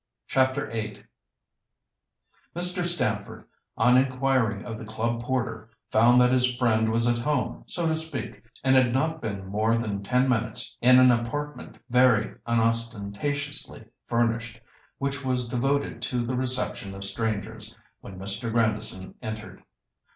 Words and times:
CHAPTER 0.25 0.65
VIII 0.65 1.03
Mr. 2.55 2.83
Stamford, 2.83 3.45
on 3.77 3.97
inquiring 3.97 4.65
of 4.65 4.79
the 4.79 4.83
club 4.83 5.21
porter, 5.21 5.69
found 5.91 6.19
that 6.19 6.31
his 6.33 6.55
friend 6.57 6.89
was 6.91 7.05
at 7.05 7.23
home, 7.23 7.61
so 7.67 7.85
to 7.87 7.95
speak, 7.95 8.41
and 8.63 8.75
had 8.75 8.95
not 8.95 9.21
been 9.21 9.45
more 9.45 9.77
than 9.77 10.01
ten 10.01 10.27
minutes 10.27 10.75
in 10.81 10.97
an 10.97 11.11
apartment 11.11 11.77
very 11.87 12.33
unostentatiously 12.47 13.85
furnished, 14.07 14.59
which 14.97 15.23
was 15.23 15.47
devoted 15.47 16.01
to 16.01 16.25
the 16.25 16.35
reception 16.35 16.95
of 16.95 17.03
strangers, 17.03 17.77
when 17.99 18.17
Mr. 18.17 18.51
Grandison 18.51 19.13
entered. 19.21 19.61